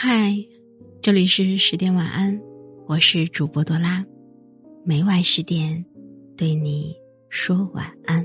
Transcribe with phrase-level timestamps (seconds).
[0.00, 0.32] 嗨，
[1.02, 2.40] 这里是十点晚安，
[2.86, 4.06] 我是主播多拉，
[4.84, 5.84] 每晚十点
[6.36, 6.94] 对你
[7.30, 8.24] 说晚安。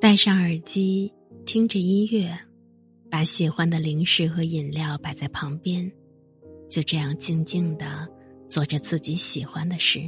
[0.00, 1.12] 戴上耳机，
[1.44, 2.30] 听着音乐，
[3.10, 5.90] 把喜欢的零食和饮料摆在旁边，
[6.70, 8.08] 就这样静静的
[8.48, 10.00] 做着自己喜欢的事。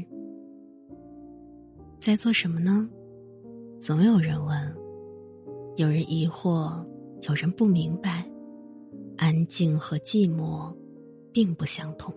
[1.98, 2.88] 在做什么呢？
[3.80, 4.76] 总有人问，
[5.74, 6.80] 有人疑惑，
[7.22, 8.28] 有人不明白。
[9.18, 10.74] 安静和寂寞，
[11.32, 12.14] 并不相同。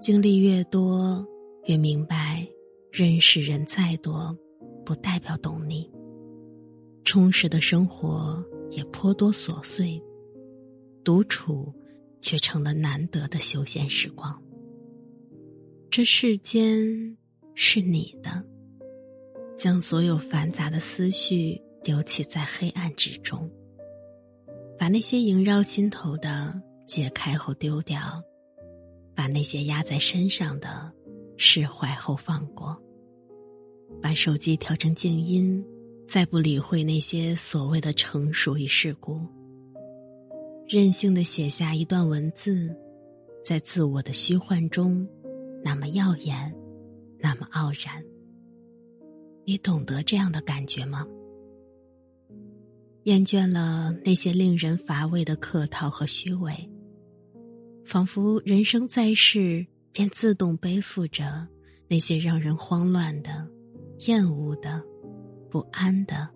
[0.00, 1.26] 经历越多，
[1.64, 2.46] 越明白，
[2.92, 4.36] 认识人再多，
[4.84, 5.90] 不代表懂你。
[7.04, 8.40] 充实的生活
[8.70, 10.00] 也颇多琐碎，
[11.02, 11.74] 独处
[12.20, 14.40] 却成了难得的休闲时光。
[15.90, 17.16] 这世间
[17.54, 18.44] 是你的。
[19.56, 23.48] 将所有繁杂的思绪丢弃在黑暗之中，
[24.78, 28.00] 把那些萦绕心头的解开后丢掉，
[29.14, 30.90] 把那些压在身上的
[31.36, 32.74] 释怀后放过，
[34.00, 35.62] 把手机调成静音，
[36.08, 39.20] 再不理会那些所谓的成熟与世故，
[40.66, 42.74] 任性的写下一段文字，
[43.44, 45.06] 在自我的虚幻中，
[45.62, 46.50] 那么耀眼，
[47.18, 48.02] 那么傲然。
[49.44, 51.06] 你懂得这样的感觉吗？
[53.04, 56.70] 厌倦了那些令人乏味的客套和虚伪，
[57.84, 61.46] 仿佛人生在世便自动背负着
[61.88, 63.46] 那些让人慌乱的、
[64.06, 64.82] 厌恶的、
[65.50, 66.28] 不安的，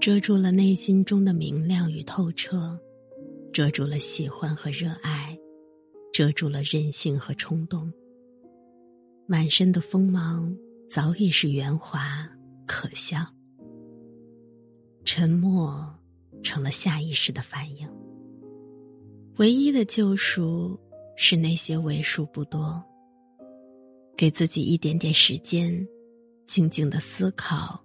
[0.00, 2.78] 遮住了内心中的明亮与透彻，
[3.52, 5.38] 遮住了喜欢和热爱，
[6.12, 7.92] 遮住了任性和冲动，
[9.26, 10.56] 满身的锋芒。
[10.90, 12.28] 早已是圆滑
[12.66, 13.20] 可笑，
[15.04, 15.92] 沉默
[16.42, 17.88] 成了下意识的反应。
[19.38, 20.78] 唯一的救赎
[21.16, 22.82] 是那些为数不多，
[24.16, 25.86] 给自己一点点时间，
[26.46, 27.82] 静静的思考、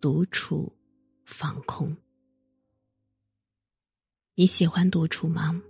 [0.00, 0.72] 独处、
[1.24, 1.96] 放空。
[4.34, 5.60] 你喜欢独处吗？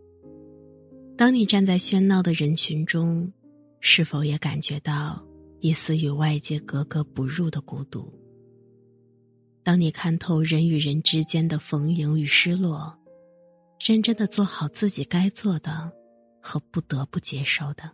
[1.16, 3.32] 当你站在喧闹的人群中，
[3.80, 5.24] 是否也感觉到？
[5.60, 8.10] 一丝与外界格格不入的孤独。
[9.62, 12.98] 当你看透人与人之间的逢迎与失落，
[13.78, 15.92] 认真的做好自己该做的
[16.40, 17.90] 和不得不接受的。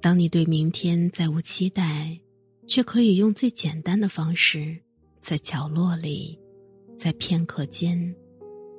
[0.00, 2.18] 当你对明天再无期待，
[2.66, 4.76] 却可以用最简单的方式，
[5.20, 6.38] 在角落里，
[6.98, 8.14] 在片刻间，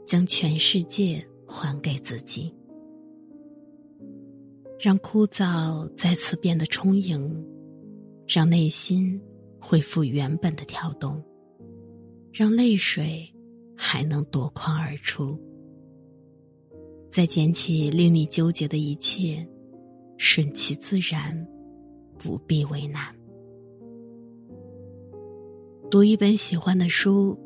[0.06, 2.54] 将全世界还给自己。
[4.80, 7.46] 让枯燥再次变得充盈，
[8.28, 9.20] 让内心
[9.70, 11.22] 恢复原本的跳动，
[12.32, 13.30] 让泪水
[13.76, 15.38] 还能夺眶而出。
[17.12, 19.46] 再捡起令你纠结的一切，
[20.18, 21.46] 顺其自然，
[22.18, 23.14] 不必为难。
[25.92, 27.38] 读一本喜欢的书，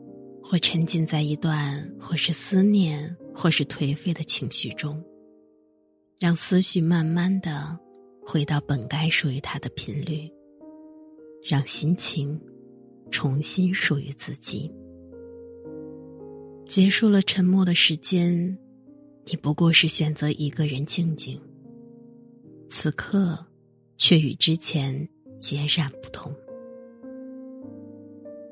[0.44, 5.04] 或沉浸在一段或是思念或是颓废的情绪中。
[6.20, 7.76] 让思绪慢慢的
[8.24, 10.31] 回到本该属于它的频率，
[11.44, 12.40] 让心情
[13.09, 14.72] 重新属于自己。
[16.68, 18.57] 结束了沉默的时间，
[19.25, 21.40] 你不过是选择一个人静静。
[22.69, 23.38] 此刻，
[23.97, 25.07] 却与之前
[25.40, 26.34] 截然不同。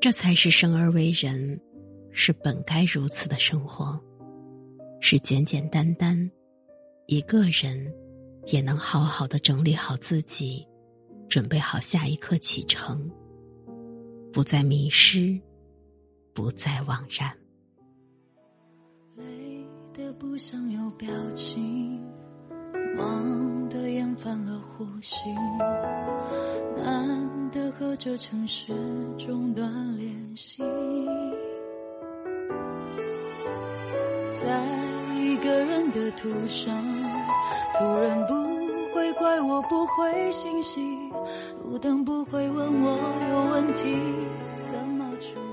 [0.00, 1.58] 这才是生而为人，
[2.10, 3.98] 是本该如此的生活，
[5.00, 6.30] 是简简单单。
[7.06, 7.92] 一个人
[8.46, 10.66] 也能好好的整理好自己，
[11.30, 13.08] 准备好下一刻启程，
[14.32, 15.40] 不再迷失，
[16.34, 17.32] 不再惘然。
[19.14, 19.24] 累
[19.94, 22.04] 的不想有表情，
[22.96, 25.30] 忙得厌烦了呼吸，
[26.76, 28.72] 难得和这城市
[29.16, 30.64] 中断联系，
[34.32, 34.90] 在。
[35.22, 36.74] 一个人的途上，
[37.74, 38.34] 突然不
[38.94, 40.80] 会怪我不回信息，
[41.64, 42.98] 路灯不会问我
[43.30, 43.96] 有问题
[44.60, 45.49] 怎么处理。